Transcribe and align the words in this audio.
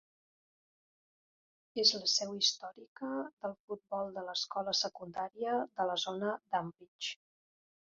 Es 1.83 1.91
la 1.97 2.09
seu 2.13 2.31
històrica 2.37 3.11
del 3.45 3.55
futbol 3.67 4.11
de 4.17 4.25
l'escola 4.31 4.75
secundària 4.83 5.61
de 5.69 5.89
la 5.93 6.01
zona 6.09 6.35
d'Ambridge. 6.41 7.17